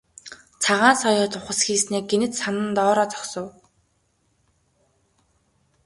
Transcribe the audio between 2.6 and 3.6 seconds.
доороо зогсов.